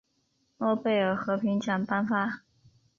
[0.57, 2.41] 诺贝尔和平奖颁发。